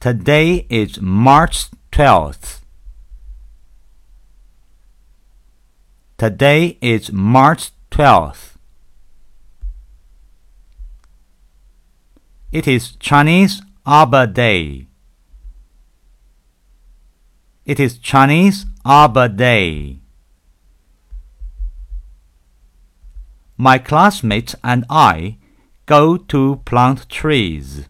[0.00, 2.60] Today is March 12th.
[6.16, 8.54] Today is March 12th.
[12.52, 14.86] It is Chinese Arbor Day.
[17.66, 19.98] It is Chinese Arbor Day.
[23.56, 25.38] My classmates and I
[25.86, 27.88] go to plant trees.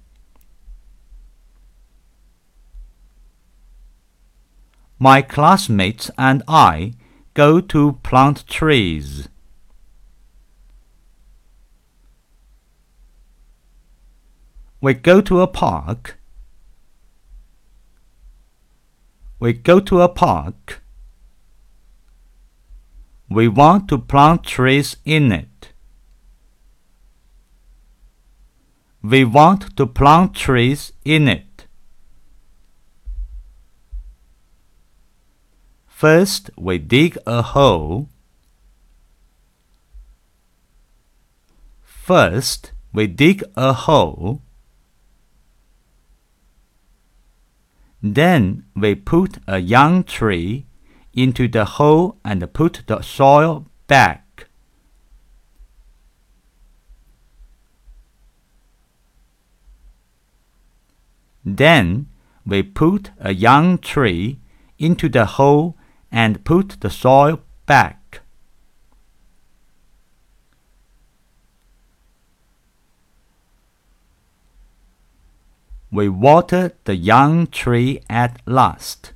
[4.99, 6.95] My classmates and I
[7.35, 9.29] go to plant trees.
[14.81, 16.19] We go to a park.
[19.39, 20.83] We go to a park.
[23.31, 25.73] We want to plant trees in it.
[29.03, 31.48] We want to plant trees in it.
[35.99, 38.09] First, we dig a hole.
[41.83, 44.41] First, we dig a hole.
[48.01, 50.67] Then we put a young tree
[51.15, 54.47] into the hole and put the soil back.
[61.45, 62.07] Then
[62.47, 64.39] we put a young tree
[64.79, 65.75] into the hole
[66.11, 68.21] and put the soil back.
[75.91, 79.13] We water the young tree at last.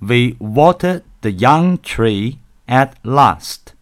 [0.00, 3.72] We water the young tree at last.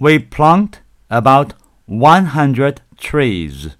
[0.00, 1.54] We plant about
[1.86, 3.76] 100 trees.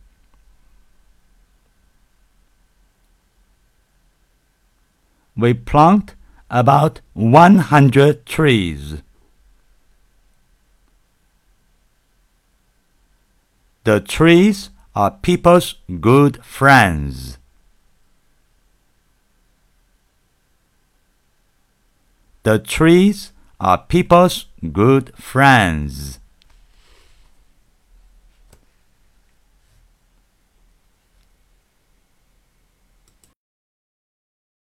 [5.36, 6.14] We plant
[6.50, 9.02] about 100 trees.
[13.84, 17.38] The trees are people's good friends.
[22.44, 26.18] The trees are people's good friends.